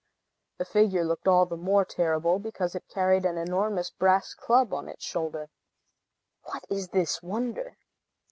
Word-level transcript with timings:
The 0.57 0.65
figure 0.65 1.05
looked 1.05 1.27
all 1.27 1.45
the 1.45 1.55
more 1.55 1.85
terrible 1.85 2.39
because 2.39 2.73
it 2.73 2.87
carried 2.89 3.23
an 3.23 3.37
enormous 3.37 3.91
brass 3.91 4.33
club 4.33 4.73
on 4.73 4.89
its 4.89 5.05
shoulder. 5.05 5.51
"What 6.45 6.65
is 6.71 6.89
this 6.89 7.21
wonder?" 7.21 7.77